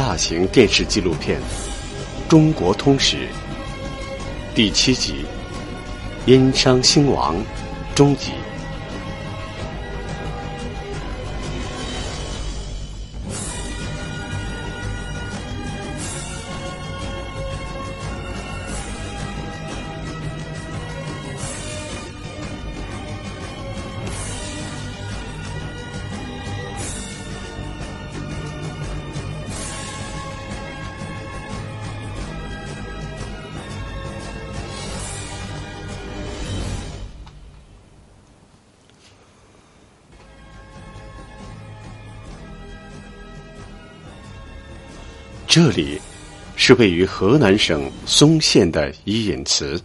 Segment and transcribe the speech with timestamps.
[0.00, 1.40] 大型电视纪录片
[2.28, 3.16] 《中国通史》
[4.54, 5.24] 第七集
[6.30, 7.34] 《殷商兴亡》
[7.96, 8.30] 终极。
[45.48, 45.98] 这里
[46.56, 49.80] 是位于河南省嵩县的伊尹祠。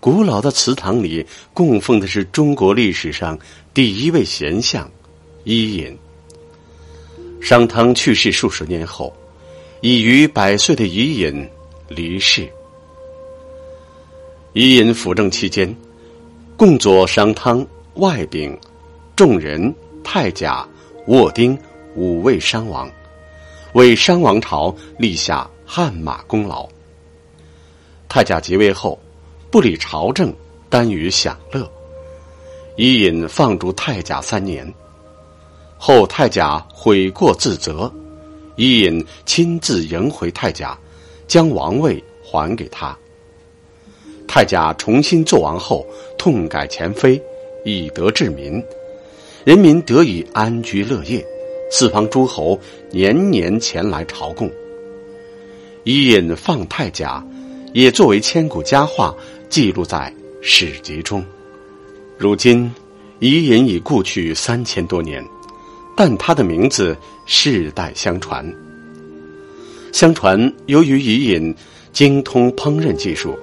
[0.00, 3.38] 古老的祠堂里供奉的是中国历史上
[3.74, 4.90] 第一位贤相
[5.44, 5.94] 伊尹。
[7.38, 9.14] 商汤去世数十年后，
[9.82, 11.46] 已逾百岁的伊尹
[11.88, 12.48] 离世。
[14.54, 15.76] 伊尹辅政期间，
[16.56, 17.64] 共佐商汤、
[17.96, 18.58] 外丙、
[19.14, 20.66] 仲仁、太甲、
[21.08, 21.56] 沃丁
[21.94, 22.90] 五位商王。
[23.74, 26.68] 为商王朝立下汗马功劳。
[28.08, 28.98] 太甲即位后，
[29.50, 30.32] 不理朝政，
[30.68, 31.66] 耽于享乐。
[32.76, 34.70] 伊尹放逐太甲三年，
[35.78, 37.90] 后太甲悔过自责，
[38.56, 40.78] 伊尹亲自迎回太甲，
[41.26, 42.94] 将王位还给他。
[44.28, 45.86] 太甲重新做王后，
[46.18, 47.20] 痛改前非，
[47.64, 48.62] 以德治民，
[49.44, 51.26] 人民得以安居乐业。
[51.74, 54.52] 四方诸侯年年前来朝贡，
[55.84, 57.26] 伊尹放太甲，
[57.72, 59.16] 也作为千古佳话
[59.48, 61.24] 记录在史籍中。
[62.18, 62.70] 如今，
[63.20, 65.24] 伊尹已故去三千多年，
[65.96, 68.46] 但他的名字世代相传。
[69.94, 71.54] 相传，由于伊尹
[71.90, 73.34] 精通烹饪技术，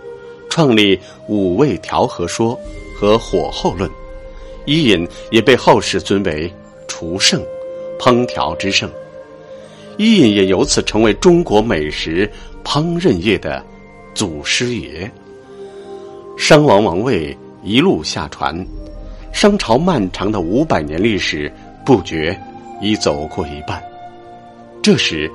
[0.51, 2.55] 创立五味调和说
[2.95, 3.89] 和火候论，
[4.67, 6.53] 伊尹也被后世尊为
[6.87, 7.43] 厨圣。
[7.99, 8.89] 烹调之圣，
[9.97, 12.31] 伊尹也由此成为中国美食
[12.63, 13.63] 烹饪业的
[14.15, 15.11] 祖师爷。
[16.37, 18.65] 商王王位一路下传，
[19.33, 21.51] 商朝漫长的五百年历史
[21.85, 22.39] 不觉
[22.81, 23.83] 已走过一半。
[24.81, 25.29] 这时，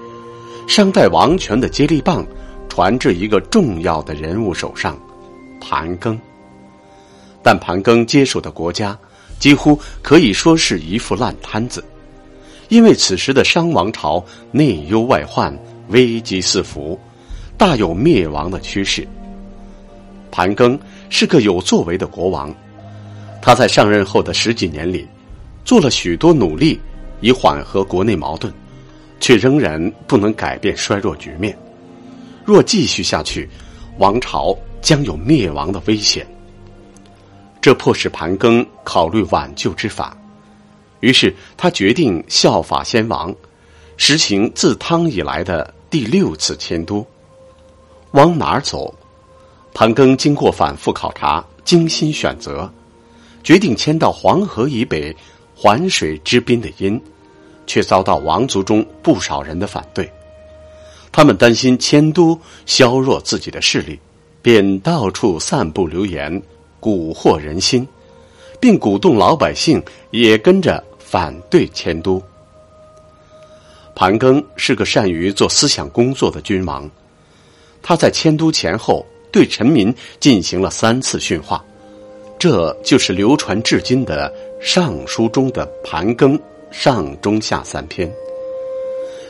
[0.66, 2.26] 商代王权的接力棒
[2.66, 4.98] 传至一个重要的人物手上——
[5.60, 6.18] 盘庚。
[7.42, 8.98] 但盘庚接手的国家
[9.38, 11.84] 几乎可以说是一副烂摊子。
[12.68, 15.56] 因为此时的商王朝内忧外患，
[15.88, 16.98] 危机四伏，
[17.56, 19.06] 大有灭亡的趋势。
[20.30, 20.78] 盘庚
[21.10, 22.52] 是个有作为的国王，
[23.40, 25.06] 他在上任后的十几年里，
[25.64, 26.80] 做了许多努力
[27.20, 28.52] 以缓和国内矛盾，
[29.20, 31.56] 却仍然不能改变衰弱局面。
[32.44, 33.48] 若继续下去，
[33.98, 36.26] 王朝将有灭亡的危险。
[37.60, 40.16] 这迫使盘庚考虑挽救之法。
[41.04, 43.34] 于是他决定效法先王，
[43.98, 47.06] 实行自汤以来的第六次迁都。
[48.12, 48.94] 往哪儿走？
[49.74, 52.72] 盘庚经过反复考察，精心选择，
[53.42, 55.14] 决定迁到黄河以北、
[55.54, 56.98] 环水之滨的殷，
[57.66, 60.10] 却遭到王族中不少人的反对。
[61.12, 64.00] 他们担心迁都削弱自己的势力，
[64.40, 66.42] 便到处散布流言，
[66.80, 67.86] 蛊惑人心，
[68.58, 70.82] 并鼓动老百姓也跟着。
[71.14, 72.20] 反对迁都。
[73.94, 76.90] 盘庚是个善于做思想工作的君王，
[77.84, 81.64] 他在迁都前后对臣民进行了三次训话，
[82.36, 84.28] 这就是流传至今的
[84.60, 86.36] 《尚书》中的盘庚
[86.72, 88.12] 上中下三篇。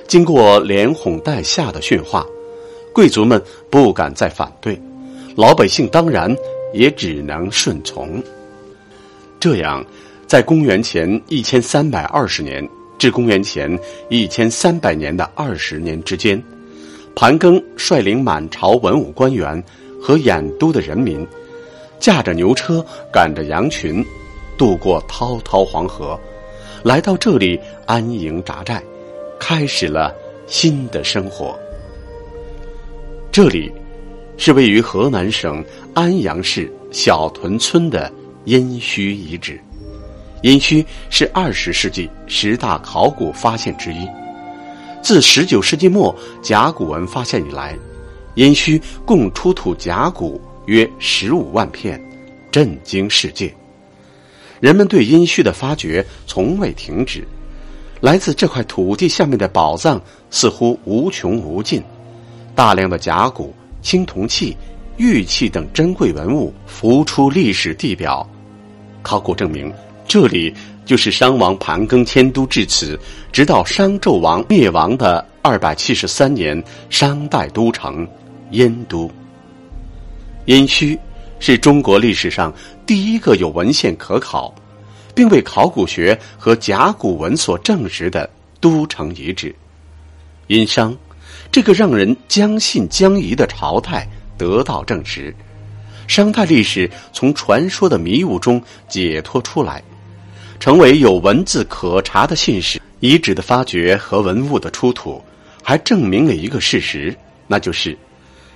[0.08, 2.26] 经过连哄带吓的训话，
[2.94, 3.38] 贵族们
[3.68, 4.80] 不敢再反对，
[5.36, 6.34] 老百姓当然
[6.72, 8.22] 也只能顺从。
[9.38, 9.84] 这样。
[10.34, 13.78] 在公元前一千三百二十年至公元前
[14.10, 16.42] 一千三百年的二十年之间，
[17.14, 19.62] 盘庚率领满朝文武官员
[20.02, 21.24] 和兖都的人民，
[22.00, 24.04] 驾着牛车，赶着羊群，
[24.58, 26.18] 渡过滔滔黄河，
[26.82, 28.82] 来到这里安营扎寨，
[29.38, 30.12] 开始了
[30.48, 31.56] 新的生活。
[33.30, 33.70] 这里，
[34.36, 35.64] 是位于河南省
[35.94, 38.12] 安阳市小屯村的
[38.46, 39.60] 殷墟遗址。
[40.44, 44.06] 殷墟是二十世纪十大考古发现之一。
[45.00, 47.74] 自十九世纪末甲骨文发现以来，
[48.34, 51.98] 殷墟共出土甲骨约十五万片，
[52.52, 53.54] 震惊世界。
[54.60, 57.26] 人们对殷墟的发掘从未停止，
[58.02, 59.98] 来自这块土地下面的宝藏
[60.28, 61.82] 似乎无穷无尽，
[62.54, 64.54] 大量的甲骨、青铜器、
[64.98, 68.28] 玉器等珍贵文物浮出历史地表。
[69.02, 69.72] 考古证明，
[70.06, 70.54] 这里
[70.84, 72.98] 就是商王盘庚迁都至此，
[73.32, 78.06] 直到商纣王灭亡的二百七十三年，商代都城
[78.50, 79.10] 燕都。
[80.44, 80.98] 殷墟
[81.40, 82.52] 是中国历史上
[82.86, 84.54] 第一个有文献可考。
[85.14, 88.28] 并为考古学和甲骨文所证实的
[88.58, 89.54] 都城遗址，
[90.48, 90.92] 殷商
[91.52, 95.32] 这个让人将信将疑的朝代得到证实，
[96.08, 99.80] 商代历史从传说的迷雾中解脱出来，
[100.64, 102.80] 成为有文字可查的信史。
[103.00, 105.22] 遗址的发掘和文物的出土，
[105.62, 107.14] 还证明了一个事实，
[107.46, 107.94] 那就是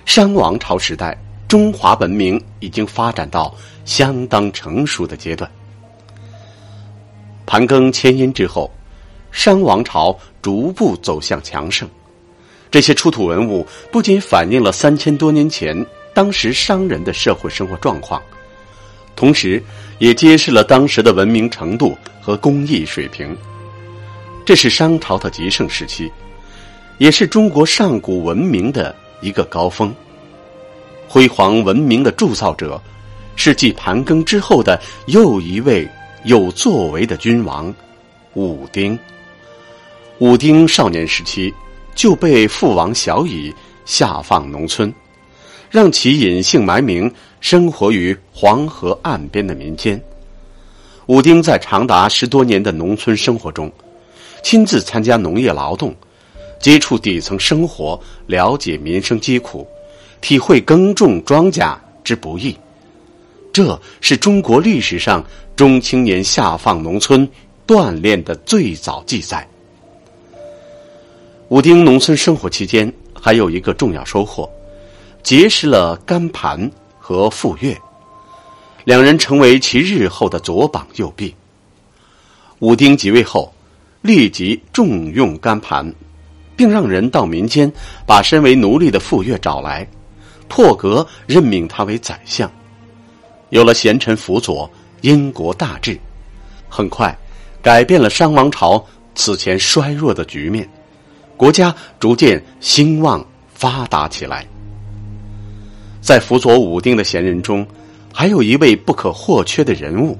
[0.05, 1.15] 商王朝时代
[1.47, 5.47] 中华文明已经发展到相当成熟的阶段。
[7.45, 8.71] 盘庚迁殷之后，
[9.31, 11.87] 商王朝逐步走向强盛。
[12.71, 15.85] 这些出土文物不仅反映了三千多年前
[16.15, 18.19] 当时商人的社会生活状况，
[19.15, 19.61] 同时
[19.99, 21.95] 也揭示了当时的文明程度
[22.29, 23.35] 和工艺水平。
[24.45, 26.11] 这是商朝的极盛时期，
[26.99, 29.91] 也是中国上古文明的一个高峰。
[31.07, 32.79] 辉煌文明的铸造者，
[33.35, 35.89] 是继盘庚之后的又一位。
[36.25, 37.73] 有作为的君王，
[38.35, 38.99] 武丁。
[40.19, 41.51] 武丁少年时期
[41.95, 43.51] 就被父王小乙
[43.85, 44.93] 下放农村，
[45.71, 49.99] 让其隐姓埋名，生活于黄河岸边的民间。
[51.09, 53.71] 武丁在长达十多年的农村生活中，
[54.43, 55.91] 亲自参加农业劳动，
[56.59, 59.67] 接触底层生活，了解民生疾苦，
[60.21, 62.55] 体会耕种庄稼之不易。
[63.51, 65.25] 这是中国历史上。
[65.55, 67.27] 中青年下放农村
[67.67, 69.45] 锻炼的最早记载。
[71.49, 74.49] 武丁农村生活期间，还有一个重要收获，
[75.21, 77.75] 结识了甘盘和傅说，
[78.85, 81.33] 两人成为其日后的左膀右臂。
[82.59, 83.53] 武丁即位后，
[84.01, 85.93] 立即重用甘盘，
[86.55, 87.71] 并让人到民间
[88.05, 89.87] 把身为奴隶的傅说找来，
[90.47, 92.51] 破格任命他为宰相。
[93.49, 94.69] 有了贤臣辅佐。
[95.01, 95.97] 英国大治，
[96.67, 97.17] 很快
[97.61, 98.85] 改变了商王朝
[99.15, 100.69] 此前衰弱的局面，
[101.37, 104.45] 国家逐渐兴旺发达起来。
[106.01, 107.65] 在辅佐武丁的贤人中，
[108.19, 110.19] 还有一位不可或缺的人物，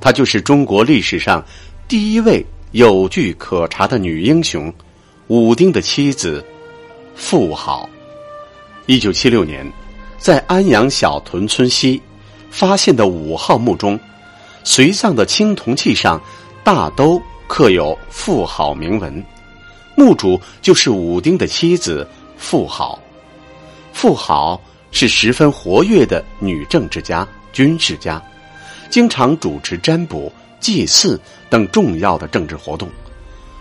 [0.00, 1.44] 她就是中国历史上
[1.86, 4.72] 第一位有据可查的女英雄——
[5.28, 6.42] 武丁的妻子
[7.14, 7.86] 妇好。
[8.86, 9.70] 一九七六年，
[10.16, 12.00] 在安阳小屯村西。
[12.48, 14.00] 发现的五号墓中，
[14.64, 16.18] 随葬的青铜器上
[16.64, 19.22] 大都刻有“妇好”铭文，
[19.94, 22.98] 墓主就是武丁的妻子妇好。
[23.92, 24.58] 妇好
[24.98, 28.22] 是十分活跃的女政治家、军事家，
[28.88, 31.20] 经常主持占卜、祭祀
[31.50, 32.88] 等重要的政治活动。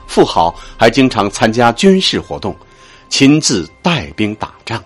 [0.07, 2.55] 妇好还经常参加军事活动，
[3.09, 4.81] 亲自带兵打仗，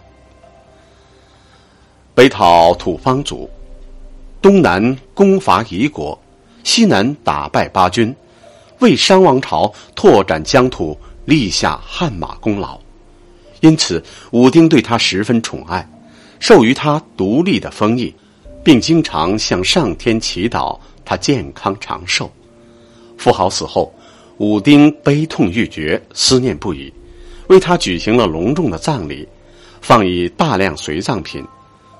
[2.15, 3.47] 北讨土方族。
[4.41, 6.19] 东南攻伐夷国，
[6.63, 8.15] 西南打败巴军，
[8.79, 12.79] 为商王朝拓展疆土立下汗马功劳。
[13.59, 15.87] 因此，武丁对他十分宠爱，
[16.39, 18.13] 授予他独立的封印，
[18.63, 22.31] 并经常向上天祈祷他健康长寿。
[23.17, 23.93] 富豪死后，
[24.37, 26.91] 武丁悲痛欲绝，思念不已，
[27.47, 29.27] 为他举行了隆重的葬礼，
[29.81, 31.45] 放以大量随葬品，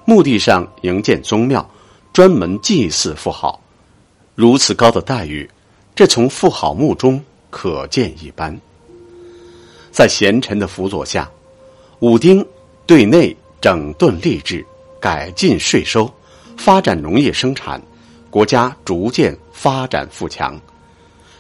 [0.06, 1.70] 墓地上营建宗庙。
[2.12, 3.62] 专门祭祀妇好，
[4.34, 5.48] 如此高的待遇，
[5.96, 8.60] 这从妇好墓中可见一斑。
[9.92, 11.30] 在贤臣的辅佐下，
[12.00, 12.46] 武丁
[12.88, 14.66] 对内整顿吏治，
[15.00, 16.12] 改进税收，
[16.58, 17.82] 发展农业生产，
[18.30, 20.60] 国家逐渐发展富强。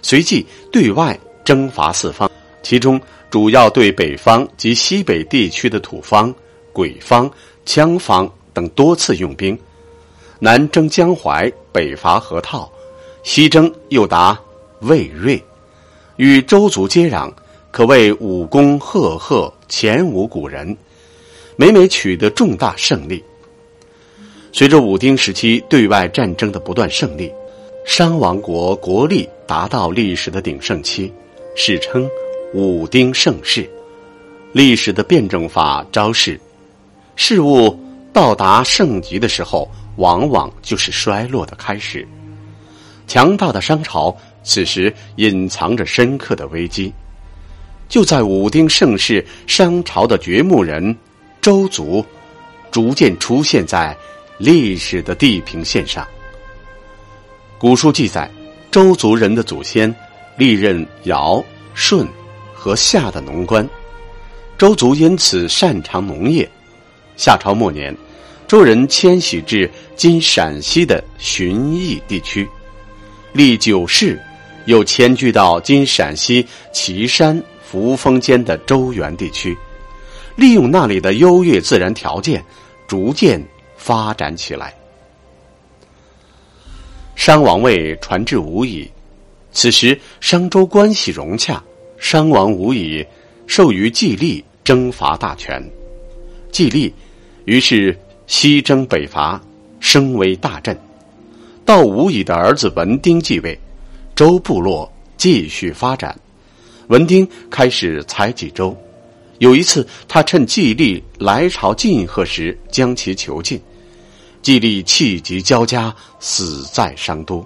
[0.01, 2.29] 随即对外征伐四方，
[2.61, 2.99] 其中
[3.29, 6.33] 主要对北方及西北地区的土方、
[6.73, 7.29] 鬼方、
[7.65, 9.57] 羌方等多次用兵。
[10.39, 12.71] 南征江淮，北伐河套，
[13.23, 14.39] 西征又达
[14.81, 15.41] 魏瑞，
[16.15, 17.31] 与周族接壤，
[17.71, 20.75] 可谓武功赫赫，前无古人。
[21.59, 23.21] 每每取得重大胜利。
[24.53, 27.29] 随着武丁时期对外战争的不断胜利，
[27.85, 31.11] 商王国国力达到历史的鼎盛期，
[31.57, 32.09] 史称
[32.53, 33.69] 武丁盛世。
[34.53, 36.39] 历史的辩证法昭示，
[37.17, 37.77] 事物
[38.13, 39.69] 到达盛极的时候。
[39.97, 42.07] 往往就是衰落的开始。
[43.05, 46.93] 强大的商朝此时隐藏着深刻的危机。
[47.89, 50.95] 就在武丁盛世，商朝的掘墓人
[51.41, 52.05] 周族
[52.71, 53.95] 逐渐出现在
[54.37, 56.07] 历史的地平线上。
[57.57, 58.29] 古书记载，
[58.71, 59.93] 周族人的祖先
[60.37, 61.43] 历任尧、
[61.73, 62.07] 舜
[62.53, 63.67] 和夏的农官，
[64.57, 66.49] 周族因此擅长农业。
[67.15, 67.95] 夏朝末年，
[68.47, 72.47] 周人迁徙至今陕西的旬邑地区，
[73.33, 74.17] 历九世，
[74.65, 79.57] 又迁居到今陕西岐山、扶风间的周原地区，
[80.39, 82.41] 利用那里的优越自然条件，
[82.87, 84.73] 逐渐发展起来。
[87.15, 88.89] 商王位传至吴邑，
[89.51, 91.61] 此时商周关系融洽，
[91.97, 93.05] 商王吴以
[93.47, 95.61] 授予季历征伐大权，
[96.53, 96.93] 季历
[97.43, 97.93] 于是
[98.25, 99.41] 西征北伐，
[99.81, 100.75] 声威大振。
[101.65, 103.59] 到吴以的儿子文丁继位，
[104.15, 106.17] 周部落继续发展。
[106.87, 108.75] 文丁开始采集周，
[109.39, 113.59] 有一次他趁季历来朝进贺时，将其囚禁。
[114.41, 117.45] 季历气急交加，死在商都。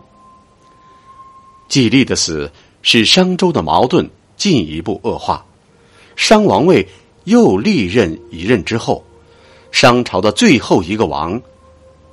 [1.67, 4.07] 季历的死使商周的矛盾
[4.37, 5.43] 进一步恶化。
[6.15, 6.87] 商王位
[7.23, 9.03] 又历任一任之后，
[9.71, 11.41] 商朝的最后一个王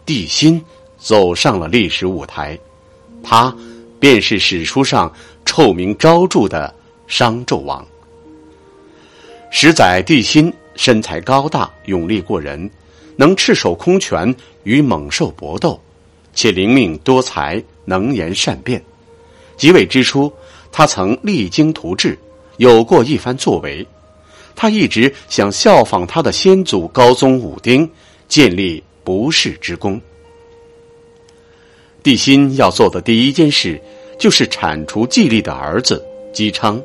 [0.06, 0.62] 帝辛
[0.98, 2.58] 走上了历史舞台，
[3.22, 3.54] 他
[3.98, 5.12] 便是史书上
[5.44, 6.74] 臭名昭著的
[7.06, 7.86] 商纣王。
[9.52, 12.70] 十载帝辛身材高大，勇力过人。
[13.16, 15.78] 能赤手空拳与猛兽搏斗，
[16.32, 18.82] 且灵命多才，能言善辩。
[19.58, 20.32] 即位之初，
[20.72, 22.18] 他曾励精图治，
[22.56, 23.86] 有过一番作为。
[24.56, 27.90] 他一直想效仿他的先祖高宗武丁，
[28.26, 30.00] 建立不世之功。
[32.02, 33.78] 帝辛要做的第一件事，
[34.18, 36.02] 就是铲除季历的儿子
[36.32, 36.80] 姬昌。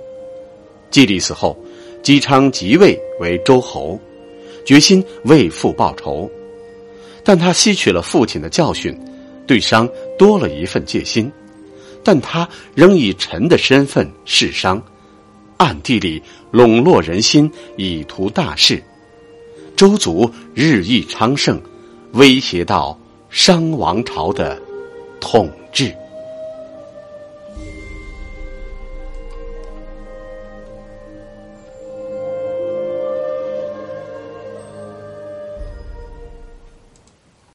[0.91, 1.57] 季历死后，
[2.05, 3.99] 姬昌即位为周侯。
[4.63, 6.29] 决心为父报仇，
[7.23, 8.95] 但他吸取了父亲的教训，
[9.47, 11.31] 对商多了一份戒心。
[12.03, 14.79] 但他仍以臣的身份侍商，
[15.57, 16.21] 暗地里
[16.51, 18.83] 笼络人心，以图大事。
[19.75, 21.59] 周族日益昌盛，
[22.13, 22.95] 威胁到
[23.31, 24.61] 商王朝的
[25.19, 25.91] 统治。